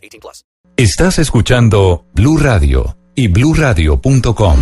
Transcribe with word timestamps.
18 0.00 0.20
plus. 0.20 0.44
Estás 0.76 1.18
escuchando 1.18 2.06
Blue 2.14 2.38
Radio 2.38 2.96
y 3.14 3.28
BlueRadio.com. 3.28 4.56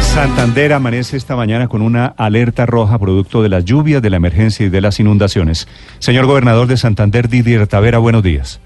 Santander 0.00 0.72
amanece 0.72 1.16
esta 1.16 1.36
mañana 1.36 1.68
con 1.68 1.80
una 1.80 2.06
alerta 2.06 2.66
roja 2.66 2.98
producto 2.98 3.40
de 3.44 3.48
las 3.48 3.64
lluvias, 3.64 4.02
de 4.02 4.10
la 4.10 4.16
emergencia 4.16 4.66
y 4.66 4.68
de 4.68 4.80
las 4.80 4.98
inundaciones. 4.98 5.68
Señor 6.00 6.26
gobernador 6.26 6.66
de 6.66 6.76
Santander, 6.76 7.28
Didier 7.28 7.68
Tavera, 7.68 7.98
buenos 7.98 8.24
días. 8.24 8.60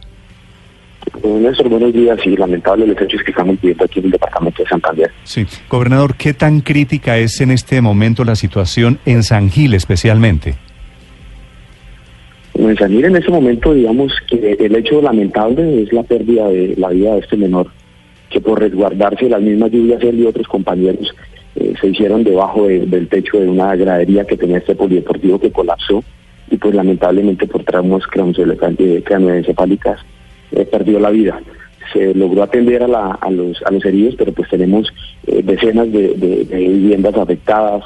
Néstor, 1.22 1.68
buenos 1.68 1.92
días 1.92 2.18
y 2.24 2.36
lamentable 2.36 2.86
los 2.86 2.98
hechos 2.98 3.20
que 3.22 3.32
estamos 3.32 3.60
viviendo 3.60 3.84
aquí 3.84 3.98
en 3.98 4.06
el 4.06 4.12
departamento 4.12 4.62
de 4.62 4.68
Santander. 4.70 5.10
Sí, 5.24 5.46
gobernador, 5.68 6.14
¿qué 6.14 6.32
tan 6.32 6.60
crítica 6.60 7.18
es 7.18 7.40
en 7.42 7.50
este 7.50 7.82
momento 7.82 8.24
la 8.24 8.36
situación 8.36 8.98
en 9.04 9.22
San 9.22 9.50
Gil 9.50 9.74
especialmente? 9.74 10.54
En 12.62 13.16
este 13.16 13.32
momento, 13.32 13.74
digamos 13.74 14.12
que 14.28 14.52
el 14.52 14.76
hecho 14.76 15.02
lamentable 15.02 15.82
es 15.82 15.92
la 15.92 16.04
pérdida 16.04 16.48
de 16.48 16.74
la 16.76 16.90
vida 16.90 17.14
de 17.14 17.18
este 17.18 17.36
menor, 17.36 17.66
que 18.30 18.40
por 18.40 18.60
resguardarse 18.60 19.28
las 19.28 19.42
mismas 19.42 19.72
lluvias 19.72 20.00
él 20.04 20.20
y 20.20 20.26
otros 20.26 20.46
compañeros 20.46 21.12
eh, 21.56 21.74
se 21.80 21.88
hicieron 21.88 22.22
debajo 22.22 22.68
del 22.68 23.08
techo 23.08 23.40
de 23.40 23.48
una 23.48 23.74
gradería 23.74 24.24
que 24.24 24.36
tenía 24.36 24.58
este 24.58 24.76
polideportivo 24.76 25.40
que 25.40 25.50
colapsó 25.50 26.04
y 26.52 26.56
pues 26.56 26.72
lamentablemente 26.72 27.48
por 27.48 27.64
traumas 27.64 28.04
craneoencefálicas 28.06 29.98
eh, 30.52 30.64
perdió 30.64 31.00
la 31.00 31.10
vida. 31.10 31.40
Se 31.92 32.14
logró 32.14 32.44
atender 32.44 32.84
a, 32.84 32.86
los, 33.30 33.60
a 33.64 33.72
los 33.72 33.84
heridos, 33.84 34.14
pero 34.16 34.32
pues 34.32 34.48
tenemos 34.48 34.88
eh, 35.26 35.42
decenas 35.42 35.90
de, 35.90 36.46
viviendas 36.48 37.16
afectadas, 37.16 37.82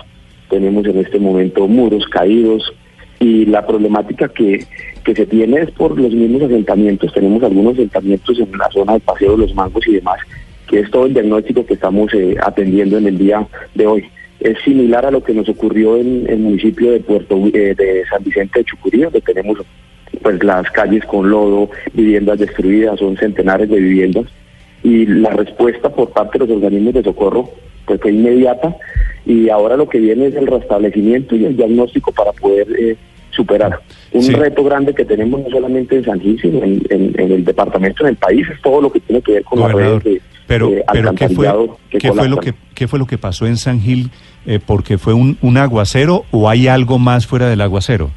tenemos 0.51 0.85
en 0.85 0.99
este 0.99 1.19
momento 1.19 1.67
muros 1.67 2.07
caídos 2.09 2.75
y 3.21 3.47
la 3.47 3.67
problemática 3.67 4.29
que, 4.29 4.65
que 5.05 5.15
se 5.15 5.27
tiene 5.27 5.61
es 5.61 5.71
por 5.71 5.99
los 5.99 6.13
mismos 6.13 6.43
asentamientos. 6.43 7.13
Tenemos 7.13 7.43
algunos 7.43 7.75
asentamientos 7.75 8.39
en 8.39 8.51
la 8.59 8.69
zona 8.71 8.93
del 8.93 9.03
Paseo 9.03 9.33
de 9.33 9.39
los 9.39 9.55
Mangos 9.55 9.87
y 9.87 9.95
demás, 9.95 10.19
que 10.69 10.81
es 10.81 10.91
todo 10.91 11.07
el 11.07 11.15
diagnóstico 11.15 11.65
que 11.65 11.75
estamos 11.75 12.13
eh, 12.15 12.37
atendiendo 12.43 12.99
en 12.99 13.07
el 13.07 13.19
día 13.19 13.47
de 13.75 13.87
hoy. 13.87 14.05
Es 14.41 14.59
similar 14.63 15.07
a 15.07 15.11
lo 15.11 15.23
que 15.23 15.33
nos 15.33 15.49
ocurrió 15.49 15.97
en 15.97 16.27
el 16.29 16.39
municipio 16.39 16.93
de 16.93 17.01
Puerto 17.01 17.39
de 17.39 18.05
San 18.11 18.23
Vicente 18.23 18.59
de 18.59 18.65
Chucurí, 18.65 19.01
donde 19.01 19.21
tenemos 19.23 19.59
pues 20.23 20.43
las 20.43 20.71
calles 20.71 21.05
con 21.05 21.31
lodo, 21.31 21.71
viviendas 21.93 22.39
destruidas, 22.39 22.99
son 22.99 23.17
centenares 23.17 23.69
de 23.69 23.77
viviendas 23.77 24.25
y 24.83 25.07
la 25.07 25.31
respuesta 25.31 25.89
por 25.89 26.11
parte 26.11 26.39
de 26.39 26.47
los 26.47 26.57
organismos 26.57 26.95
de 26.95 27.03
socorro 27.03 27.51
pues 27.87 28.01
fue 28.01 28.13
inmediata 28.13 28.77
y 29.27 29.49
ahora 29.51 29.77
lo 29.77 29.89
que 29.89 29.99
viene 29.99 30.27
es 30.27 30.35
el 30.37 30.47
restablecimiento 30.47 31.35
y 31.35 31.45
el 31.45 31.57
diagnóstico 31.57 32.13
para 32.13 32.33
poder 32.33 32.69
eh, 32.79 32.97
superar. 33.31 33.81
Un 34.13 34.33
reto 34.33 34.65
grande 34.65 34.95
que 34.95 35.05
tenemos 35.05 35.43
no 35.43 35.51
solamente 35.51 35.97
en 35.97 36.05
San 36.05 36.21
Gil, 36.21 36.41
sino 36.41 36.63
en, 36.63 37.15
el 37.19 37.45
departamento, 37.45 38.05
en 38.05 38.11
el 38.11 38.17
país, 38.17 38.47
es 38.49 38.63
todo 38.63 38.81
lo 38.81 38.91
que 38.91 39.01
tiene 39.01 39.21
que 39.21 39.33
ver 39.33 39.45
con 39.45 39.61
la 39.61 39.69
redes 39.69 40.05
de, 40.05 40.23
pero, 40.47 40.71
pero 40.93 41.15
¿qué 41.15 41.29
fue, 41.29 41.49
¿qué 41.91 42.13
fue, 42.13 42.29
lo 42.29 42.39
que, 42.39 42.55
¿qué 42.75 42.87
fue 42.87 42.99
lo 42.99 43.07
que 43.07 43.19
pasó 43.19 43.47
en 43.47 43.57
San 43.57 43.81
Gil? 43.81 44.11
Eh, 44.47 44.61
¿Porque 44.65 44.97
fue 44.97 45.13
un, 45.13 45.37
un 45.43 45.57
aguacero 45.57 46.25
o 46.31 46.49
hay 46.49 46.69
algo 46.69 46.99
más 47.01 47.27
fuera 47.27 47.49
del 47.49 47.61
aguacero? 47.61 48.11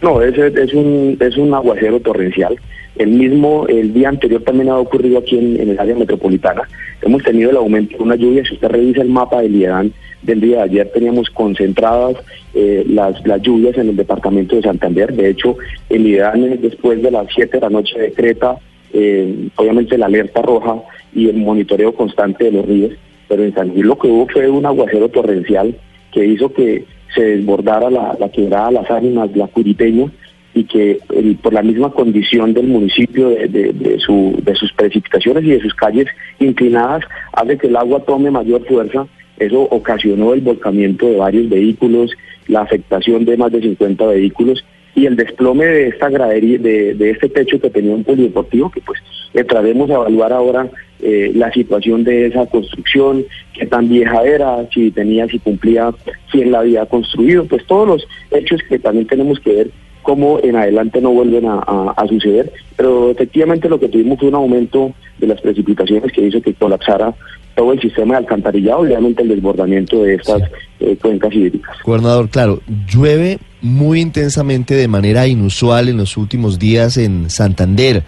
No, 0.00 0.22
es, 0.22 0.36
es, 0.36 0.72
un, 0.72 1.16
es 1.20 1.36
un 1.36 1.52
aguacero 1.52 2.00
torrencial. 2.00 2.56
El 2.96 3.08
mismo, 3.08 3.66
el 3.68 3.94
día 3.94 4.10
anterior 4.10 4.42
también 4.42 4.68
ha 4.68 4.78
ocurrido 4.78 5.18
aquí 5.18 5.38
en, 5.38 5.70
el 5.70 5.78
área 5.78 5.96
metropolitana. 5.96 6.62
Hemos 7.00 7.22
tenido 7.22 7.50
el 7.50 7.56
aumento 7.56 7.96
de 7.96 8.02
una 8.02 8.16
lluvia. 8.16 8.44
Si 8.44 8.54
usted 8.54 8.68
revisa 8.68 9.02
el 9.02 9.08
mapa 9.08 9.40
del 9.40 9.56
IEDAN 9.56 9.92
del 10.22 10.40
día 10.40 10.58
de 10.58 10.62
ayer, 10.62 10.90
teníamos 10.92 11.30
concentradas 11.30 12.16
eh, 12.54 12.84
las, 12.86 13.26
las 13.26 13.40
lluvias 13.40 13.76
en 13.78 13.88
el 13.88 13.96
departamento 13.96 14.56
de 14.56 14.62
Santander. 14.62 15.12
De 15.14 15.30
hecho, 15.30 15.56
el 15.88 16.06
IEDAN 16.06 16.60
después 16.60 17.02
de 17.02 17.10
las 17.10 17.26
7 17.34 17.56
de 17.56 17.60
la 17.60 17.70
noche 17.70 17.98
decreta, 17.98 18.56
eh, 18.92 19.48
obviamente, 19.56 19.96
la 19.96 20.06
alerta 20.06 20.42
roja 20.42 20.82
y 21.14 21.28
el 21.28 21.36
monitoreo 21.36 21.94
constante 21.94 22.44
de 22.44 22.52
los 22.52 22.66
ríos. 22.66 22.92
Pero 23.26 23.42
en 23.42 23.54
San 23.54 23.72
Gil 23.72 23.86
lo 23.86 23.98
que 23.98 24.08
hubo 24.08 24.28
fue 24.28 24.50
un 24.50 24.66
aguacero 24.66 25.08
torrencial 25.08 25.74
que 26.12 26.26
hizo 26.26 26.52
que 26.52 26.84
se 27.14 27.22
desbordara 27.22 27.90
la, 27.90 28.16
la 28.18 28.28
quebrada 28.30 28.70
Las 28.70 28.90
Ánimas, 28.90 29.34
la 29.34 29.46
Curiteña, 29.46 30.10
y 30.54 30.64
que 30.64 30.98
por 31.42 31.52
la 31.52 31.62
misma 31.62 31.90
condición 31.90 32.52
del 32.52 32.66
municipio, 32.66 33.30
de, 33.30 33.48
de, 33.48 33.98
su, 34.00 34.38
de 34.42 34.54
sus 34.54 34.72
precipitaciones 34.72 35.44
y 35.44 35.50
de 35.50 35.60
sus 35.60 35.74
calles 35.74 36.06
inclinadas, 36.40 37.04
hace 37.32 37.56
que 37.56 37.68
el 37.68 37.76
agua 37.76 38.00
tome 38.04 38.30
mayor 38.30 38.66
fuerza. 38.66 39.06
Eso 39.38 39.62
ocasionó 39.62 40.34
el 40.34 40.42
volcamiento 40.42 41.06
de 41.06 41.16
varios 41.16 41.48
vehículos, 41.48 42.12
la 42.48 42.62
afectación 42.62 43.24
de 43.24 43.36
más 43.36 43.50
de 43.50 43.62
50 43.62 44.06
vehículos 44.06 44.64
y 44.94 45.06
el 45.06 45.16
desplome 45.16 45.64
de 45.64 45.88
esta 45.88 46.10
gradería, 46.10 46.58
de, 46.58 46.94
de 46.94 47.10
este 47.10 47.28
techo 47.30 47.58
que 47.58 47.70
tenía 47.70 47.94
un 47.94 48.04
polideportivo, 48.04 48.70
que 48.70 48.82
pues 48.82 49.00
entraremos 49.32 49.90
a 49.90 49.94
evaluar 49.94 50.32
ahora 50.34 50.68
eh, 51.00 51.32
la 51.34 51.50
situación 51.50 52.04
de 52.04 52.26
esa 52.26 52.46
construcción, 52.46 53.24
qué 53.54 53.66
tan 53.66 53.88
vieja 53.88 54.22
era, 54.22 54.68
si 54.72 54.90
tenía, 54.90 55.26
si 55.28 55.38
cumplía, 55.38 55.90
quién 56.30 56.52
la 56.52 56.60
había 56.60 56.86
construido, 56.86 57.46
pues 57.46 57.66
todos 57.66 57.88
los 57.88 58.08
hechos 58.30 58.60
que 58.68 58.78
también 58.78 59.06
tenemos 59.06 59.40
que 59.40 59.52
ver 59.52 59.70
cómo 60.02 60.38
en 60.42 60.56
adelante 60.56 61.00
no 61.00 61.10
vuelven 61.10 61.46
a, 61.46 61.94
suceder, 62.08 62.52
pero 62.76 63.10
efectivamente 63.10 63.68
lo 63.68 63.80
que 63.80 63.88
tuvimos 63.88 64.18
fue 64.18 64.28
un 64.28 64.34
aumento 64.34 64.92
de 65.18 65.26
las 65.28 65.40
precipitaciones 65.40 66.12
que 66.12 66.26
hizo 66.26 66.42
que 66.42 66.54
colapsara 66.54 67.14
todo 67.54 67.72
el 67.72 67.80
sistema 67.80 68.14
de 68.14 68.18
alcantarillado, 68.18 68.80
obviamente 68.80 69.22
el 69.22 69.28
desbordamiento 69.28 70.02
de 70.02 70.14
estas 70.14 70.42
eh, 70.80 70.96
cuencas 71.00 71.32
hídricas. 71.34 71.76
Gobernador, 71.84 72.28
claro, 72.28 72.60
llueve 72.88 73.38
muy 73.60 74.00
intensamente 74.00 74.74
de 74.74 74.88
manera 74.88 75.26
inusual 75.26 75.88
en 75.88 75.98
los 75.98 76.16
últimos 76.16 76.58
días 76.58 76.96
en 76.96 77.30
Santander. 77.30 78.02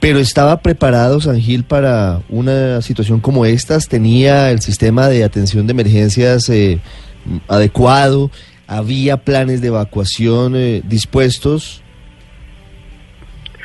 Pero 0.00 0.18
estaba 0.18 0.60
preparado 0.62 1.20
San 1.20 1.40
Gil 1.40 1.62
para 1.62 2.22
una 2.28 2.82
situación 2.82 3.20
como 3.20 3.46
estas, 3.46 3.86
tenía 3.86 4.50
el 4.50 4.60
sistema 4.60 5.08
de 5.08 5.22
atención 5.22 5.68
de 5.68 5.72
emergencias 5.72 6.48
eh, 6.48 6.80
adecuado, 7.46 8.30
había 8.66 9.18
planes 9.18 9.60
de 9.60 9.68
evacuación 9.68 10.54
eh, 10.56 10.82
dispuestos. 10.84 11.82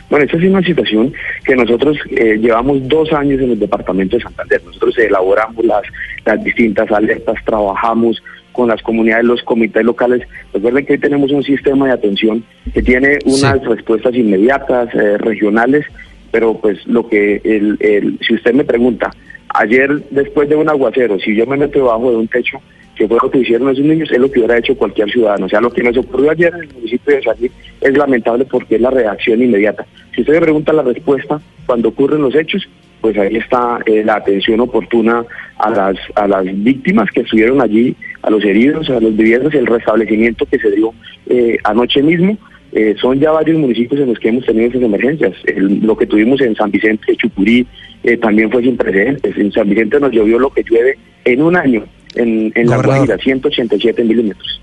Bueno, 0.10 0.26
esta 0.26 0.38
es 0.38 0.44
una 0.44 0.62
situación 0.62 1.14
que 1.44 1.56
nosotros 1.56 1.98
eh, 2.12 2.38
llevamos 2.40 2.88
dos 2.88 3.12
años 3.12 3.42
en 3.42 3.52
el 3.52 3.60
departamento 3.60 4.16
de 4.16 4.24
Santander. 4.24 4.62
Nosotros 4.64 4.98
elaboramos 4.98 5.66
las, 5.66 5.82
las 6.26 6.42
distintas 6.44 6.90
alertas, 6.92 7.36
trabajamos 7.46 8.24
con 8.54 8.70
las 8.70 8.82
comunidades, 8.82 9.26
los 9.26 9.44
comités 9.44 9.84
locales. 9.84 10.26
Recuerden 10.54 10.86
que 10.86 10.94
hoy 10.94 11.00
tenemos 11.00 11.32
un 11.32 11.44
sistema 11.44 11.88
de 11.88 11.94
atención 11.94 12.44
que 12.74 12.82
tiene 12.82 13.20
unas 13.26 13.64
respuestas 13.66 14.16
inmediatas, 14.16 14.92
regionales, 14.94 15.86
pero 16.32 16.58
pues 16.60 16.86
lo 16.88 17.08
que, 17.08 17.42
el, 17.44 17.78
el, 17.82 18.18
si 18.26 18.34
usted 18.34 18.54
me 18.54 18.64
pregunta, 18.64 19.12
ayer 19.50 19.90
después 20.10 20.50
de 20.50 20.56
un 20.56 20.70
aguacero, 20.70 21.20
si 21.20 21.36
yo 21.36 21.46
me 21.46 21.58
meto 21.58 21.80
debajo 21.80 22.12
de 22.12 22.18
un 22.18 22.28
techo, 22.28 22.60
que 22.98 23.08
fue 23.08 23.18
lo 23.22 23.32
que 23.32 23.40
hicieron 23.40 23.70
esos 23.70 23.86
niños, 23.86 24.12
es 24.12 24.18
lo 24.18 24.32
que 24.32 24.40
hubiera 24.40 24.58
hecho 24.58 24.76
cualquier 24.76 25.10
ciudadano. 25.12 25.46
O 25.46 25.50
sea, 25.50 25.62
lo 25.62 25.72
que 25.72 25.84
nos 25.84 25.98
ocurrió 25.98 26.32
ayer 26.32 26.54
en 26.54 26.62
el 26.62 26.74
municipio 26.74 27.16
de 27.16 27.22
Salí 27.22 27.52
es 27.82 27.98
lamentable 27.98 28.46
porque 28.46 28.76
es 28.76 28.82
la 28.82 28.90
reacción 28.90 29.42
inmediata. 29.42 29.86
Si 30.16 30.22
usted 30.22 30.34
me 30.34 30.42
pregunta 30.42 30.74
la 30.74 30.84
respuesta 30.84 31.40
cuando 31.66 31.90
ocurren 31.90 32.22
los 32.22 32.36
hechos, 32.36 32.68
pues 33.02 33.18
ahí 33.18 33.38
está 33.38 33.80
eh, 33.86 34.04
la 34.04 34.16
atención 34.16 34.60
oportuna 34.60 35.24
a 35.60 35.70
las, 35.70 35.98
a 36.16 36.28
las 36.28 36.46
víctimas 36.64 37.10
que 37.12 37.22
estuvieron 37.22 37.62
allí, 37.62 37.96
a 38.24 38.30
los 38.30 38.44
heridos, 38.44 38.90
a 38.90 39.00
los 39.00 39.16
viviendas, 39.16 39.54
el 39.54 39.68
restablecimiento 39.68 40.46
que 40.46 40.58
se 40.58 40.72
dio 40.72 40.94
eh, 41.28 41.58
anoche 41.64 42.02
mismo 42.02 42.38
eh, 42.72 42.96
son 43.00 43.20
ya 43.20 43.32
varios 43.32 43.58
municipios 43.58 44.02
en 44.02 44.10
los 44.10 44.20
que 44.20 44.30
hemos 44.30 44.46
tenido 44.46 44.68
esas 44.68 44.82
emergencias. 44.82 45.34
lo 45.56 45.98
que 45.98 46.06
tuvimos 46.06 46.42
en 46.42 46.56
San 46.56 46.72
Vicente, 46.72 47.16
Chucurí, 47.16 47.66
eh, 48.04 48.18
también 48.18 48.52
fue 48.52 48.62
sin 48.62 48.78
precedentes. 48.78 49.38
En 49.38 49.52
San 49.52 49.70
Vicente 49.70 50.00
nos 50.00 50.12
llovió 50.12 50.38
lo 50.38 50.50
que 50.50 50.64
llueve 50.64 50.98
en 51.26 51.42
un 51.42 51.56
año 51.56 51.86
en, 52.18 52.52
en 52.56 52.70
La 52.70 52.78
Guajira, 52.78 53.18
187 53.18 54.04
milímetros. 54.04 54.62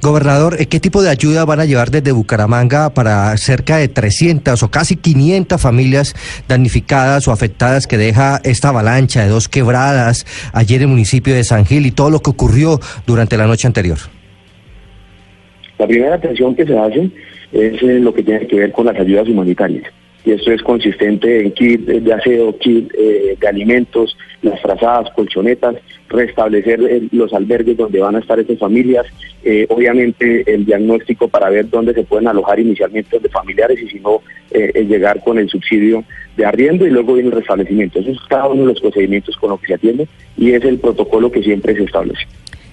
Gobernador, 0.00 0.56
eh, 0.60 0.66
¿qué 0.66 0.80
tipo 0.80 1.02
de 1.02 1.10
ayuda 1.10 1.44
van 1.44 1.60
a 1.60 1.64
llevar 1.64 1.90
desde 1.90 2.12
Bucaramanga 2.12 2.90
para 2.90 3.36
cerca 3.36 3.78
de 3.78 3.88
300 3.88 4.62
o 4.62 4.70
casi 4.70 4.96
500 4.96 5.60
familias 5.60 6.14
damnificadas 6.48 7.26
o 7.28 7.32
afectadas 7.32 7.86
que 7.86 7.98
deja 7.98 8.40
esta 8.44 8.68
avalancha 8.68 9.22
de 9.22 9.28
dos 9.28 9.48
quebradas 9.48 10.26
ayer 10.52 10.78
en 10.78 10.82
el 10.82 10.88
municipio 10.88 11.34
de 11.34 11.44
San 11.44 11.66
Gil 11.66 11.86
y 11.86 11.90
todo 11.90 12.10
lo 12.10 12.20
que 12.20 12.30
ocurrió 12.30 12.80
durante 13.06 13.36
la 13.36 13.46
noche 13.46 13.66
anterior? 13.66 13.98
La 15.78 15.86
primera 15.86 16.14
atención 16.14 16.54
que 16.54 16.64
se 16.64 16.78
hace 16.78 17.10
es 17.52 17.82
eh, 17.82 17.98
lo 18.00 18.14
que 18.14 18.22
tiene 18.22 18.46
que 18.46 18.56
ver 18.56 18.72
con 18.72 18.86
las 18.86 18.96
ayudas 18.98 19.28
humanitarias 19.28 19.84
y 20.26 20.32
esto 20.32 20.50
es 20.50 20.60
consistente 20.62 21.40
en 21.40 21.52
kit 21.52 21.82
de 21.82 22.12
aseo, 22.12 22.58
kit 22.58 22.92
eh, 22.98 23.36
de 23.40 23.48
alimentos, 23.48 24.18
las 24.42 24.60
frazadas, 24.60 25.08
colchonetas, 25.14 25.76
restablecer 26.08 26.80
eh, 26.82 27.02
los 27.12 27.32
albergues 27.32 27.76
donde 27.76 28.00
van 28.00 28.16
a 28.16 28.18
estar 28.18 28.38
estas 28.40 28.58
familias, 28.58 29.06
eh, 29.44 29.66
obviamente 29.68 30.42
el 30.52 30.66
diagnóstico 30.66 31.28
para 31.28 31.48
ver 31.48 31.70
dónde 31.70 31.94
se 31.94 32.02
pueden 32.02 32.26
alojar 32.26 32.58
inicialmente 32.58 33.20
de 33.20 33.28
familiares 33.28 33.80
y 33.80 33.88
si 33.88 34.00
no, 34.00 34.20
llegar 34.74 35.22
con 35.22 35.38
el 35.38 35.48
subsidio 35.48 36.02
de 36.36 36.44
arriendo 36.44 36.86
y 36.86 36.90
luego 36.90 37.14
viene 37.14 37.28
el 37.28 37.36
restablecimiento. 37.36 38.00
Eso 38.00 38.10
es 38.10 38.18
cada 38.28 38.48
uno 38.48 38.62
de 38.62 38.68
los 38.68 38.80
procedimientos 38.80 39.36
con 39.36 39.50
los 39.50 39.60
que 39.60 39.68
se 39.68 39.74
atiende 39.74 40.08
y 40.36 40.52
es 40.52 40.64
el 40.64 40.78
protocolo 40.78 41.30
que 41.30 41.42
siempre 41.42 41.74
se 41.74 41.84
establece. 41.84 42.26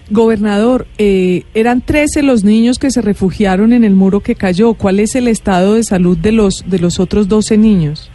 Gobernador, 0.10 0.86
eh, 0.98 1.44
eran 1.54 1.82
13 1.82 2.24
los 2.24 2.44
niños 2.44 2.78
que 2.80 2.92
se 2.92 3.02
refugiaron 3.02 3.74
en 3.74 3.84
el 3.84 3.94
muro 3.94 4.20
que 4.20 4.36
cayó. 4.36 4.74
¿Cuál 4.74 5.00
es 5.00 5.16
el 5.16 5.28
estado 5.28 5.76
de 5.76 5.84
salud 5.84 6.18
de 6.18 6.32
los, 6.32 6.64
de 6.68 6.80
los 6.80 7.00
otros 7.00 7.28
12 7.28 7.58
niños? 7.58 8.12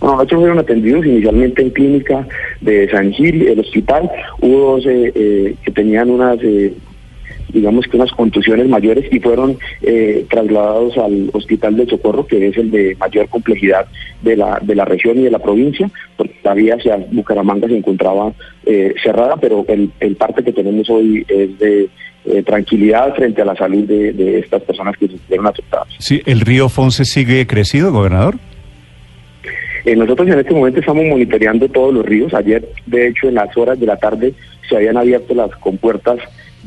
Bueno, 0.00 0.18
otros 0.18 0.40
fueron 0.40 0.58
atendidos 0.58 1.06
inicialmente 1.06 1.62
en 1.62 1.70
clínica 1.70 2.26
de 2.60 2.88
San 2.90 3.12
Gil, 3.12 3.48
el 3.48 3.60
hospital. 3.60 4.10
Hubo 4.40 4.76
dos 4.76 4.84
eh, 4.86 5.56
que 5.64 5.70
tenían 5.72 6.10
unas 6.10 6.38
eh, 6.42 6.72
digamos 7.52 7.86
que 7.86 7.96
unas 7.96 8.12
contusiones 8.12 8.68
mayores 8.68 9.12
y 9.12 9.20
fueron 9.20 9.58
eh, 9.82 10.26
trasladados 10.30 10.96
al 10.98 11.30
Hospital 11.32 11.76
de 11.76 11.86
Socorro, 11.86 12.26
que 12.26 12.48
es 12.48 12.56
el 12.56 12.70
de 12.70 12.96
mayor 12.98 13.28
complejidad 13.28 13.86
de 14.22 14.36
la, 14.36 14.58
de 14.60 14.74
la 14.74 14.84
región 14.84 15.18
y 15.18 15.22
de 15.22 15.30
la 15.30 15.38
provincia, 15.38 15.90
porque 16.16 16.34
la 16.42 16.54
vía 16.54 16.74
hacia 16.74 16.96
Bucaramanga 16.96 17.68
se 17.68 17.76
encontraba 17.76 18.32
eh, 18.66 18.94
cerrada, 19.02 19.36
pero 19.36 19.64
el, 19.68 19.90
el, 20.00 20.16
parte 20.16 20.42
que 20.42 20.52
tenemos 20.52 20.88
hoy 20.90 21.24
es 21.28 21.58
de 21.58 21.88
eh, 22.26 22.42
tranquilidad 22.42 23.14
frente 23.14 23.42
a 23.42 23.44
la 23.44 23.56
salud 23.56 23.84
de, 23.84 24.12
de 24.12 24.40
estas 24.40 24.62
personas 24.62 24.96
que 24.96 25.08
se 25.08 25.38
afectadas. 25.42 25.88
Sí, 25.98 26.20
¿el 26.26 26.40
río 26.40 26.68
Fonse 26.68 27.04
sigue 27.04 27.46
crecido, 27.46 27.92
gobernador? 27.92 28.36
nosotros 29.96 30.28
en 30.28 30.38
este 30.38 30.52
momento 30.52 30.80
estamos 30.80 31.06
monitoreando 31.06 31.66
todos 31.68 31.94
los 31.94 32.04
ríos. 32.04 32.34
Ayer, 32.34 32.68
de 32.84 33.08
hecho, 33.08 33.28
en 33.28 33.36
las 33.36 33.56
horas 33.56 33.80
de 33.80 33.86
la 33.86 33.96
tarde 33.96 34.34
se 34.68 34.76
habían 34.76 34.98
abierto 34.98 35.34
las 35.34 35.50
compuertas 35.56 36.18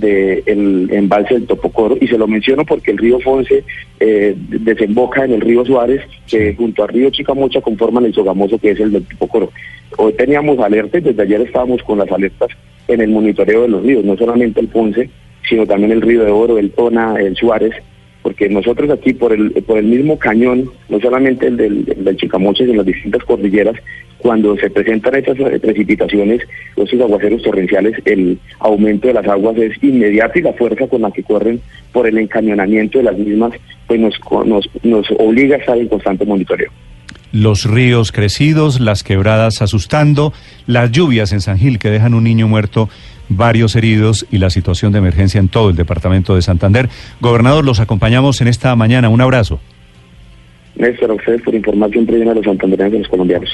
del 0.02 0.90
embalse 0.92 1.36
del 1.36 1.48
Topocoro 1.48 1.96
y 2.02 2.08
se 2.08 2.18
lo 2.18 2.28
menciono 2.28 2.66
porque 2.66 2.92
el 2.92 2.98
río 2.98 3.20
Fonse 3.20 3.64
eh, 4.00 4.36
desemboca 4.36 5.24
en 5.24 5.34
el 5.34 5.42
río 5.42 5.64
Suárez 5.64 6.02
que 6.28 6.54
junto 6.56 6.84
al 6.84 6.90
río 6.90 7.10
Chicamocha 7.10 7.62
conforman 7.62 8.06
el 8.06 8.14
Sogamoso 8.14 8.58
que 8.58 8.72
es 8.72 8.80
el 8.80 8.92
del 8.92 9.06
Topocoro. 9.06 9.52
Hoy 9.98 10.14
teníamos 10.14 10.60
alertas, 10.60 11.04
desde 11.04 11.22
ayer 11.22 11.42
estábamos 11.42 11.82
con 11.84 12.00
las 12.00 12.12
alertas 12.12 12.50
en 12.88 13.02
el 13.02 13.10
monitoreo 13.10 13.62
de 13.62 13.70
los 13.70 13.84
ríos, 13.84 14.04
no 14.04 14.18
solamente 14.18 14.60
el 14.60 14.68
Fonse, 14.68 15.10
sino 15.48 15.66
también 15.66 15.92
el 15.92 16.02
río 16.02 16.24
de 16.24 16.32
Oro, 16.32 16.58
el 16.58 16.72
Tona, 16.72 17.16
el 17.20 17.36
Suárez, 17.36 17.74
porque 18.22 18.50
nosotros 18.50 18.90
aquí 18.90 19.14
por 19.14 19.34
el, 19.34 19.52
por 19.64 19.78
el 19.78 19.86
mismo 19.86 20.18
cañón, 20.18 20.70
no 20.90 21.00
solamente 21.00 21.48
el 21.48 21.58
del, 21.58 21.86
del 21.86 22.18
Chicamocha, 22.18 22.64
sino 22.64 22.78
las 22.78 22.86
distintas 22.86 23.24
cordilleras, 23.24 23.76
cuando 24.20 24.56
se 24.58 24.70
presentan 24.70 25.16
estas 25.16 25.40
eh, 25.40 25.60
precipitaciones, 25.60 26.42
estos 26.76 27.02
aguaceros 27.02 27.42
torrenciales, 27.42 27.96
el 28.06 28.38
aumento 28.60 29.08
de 29.08 29.16
las 29.16 29.28
aguas 29.28 29.58
es 29.58 29.84
inmediato 29.84 30.38
y 30.38 30.44
la 30.44 30.54
fuerza 30.54 30.88
con 30.88 31.02
la 31.02 31.12
que 31.12 31.24
corren 31.24 31.60
por 31.92 32.08
el 32.08 32.18
encañonamiento 32.18 33.00
de 33.00 33.06
las 33.06 33.18
mismas, 33.18 33.54
pues 33.88 34.00
nos, 34.00 34.20
nos, 34.46 34.70
nos 34.84 35.12
obliga 35.18 35.56
a 35.56 35.60
estar 35.60 35.78
en 35.78 35.88
constante 35.88 36.26
monitoreo 36.26 36.72
los 37.32 37.66
ríos 37.66 38.12
crecidos, 38.12 38.80
las 38.80 39.04
quebradas 39.04 39.62
asustando, 39.62 40.34
las 40.68 40.92
lluvias 40.92 41.32
en 41.32 41.42
San 41.42 41.58
Gil 41.58 41.80
que 41.80 41.90
dejan 41.90 42.14
un 42.14 42.24
niño 42.24 42.48
muerto, 42.48 42.90
varios 43.30 43.76
heridos 43.76 44.26
y 44.32 44.38
la 44.38 44.50
situación 44.50 44.92
de 44.92 45.00
emergencia 45.00 45.40
en 45.40 45.48
todo 45.48 45.70
el 45.70 45.76
departamento 45.76 46.36
de 46.36 46.42
Santander. 46.42 46.90
Gobernador, 47.20 47.66
los 47.66 47.80
acompañamos 47.80 48.42
en 48.42 48.48
esta 48.48 48.76
mañana. 48.76 49.10
Un 49.10 49.22
abrazo. 49.22 49.60
Néstor, 50.76 51.12
a 51.12 51.14
ustedes 51.14 51.42
por 51.42 51.54
informar 51.54 51.90
los 51.96 52.46
santandereanos 52.46 52.96
y 52.96 53.00
los 53.00 53.08
colombianos. 53.08 53.50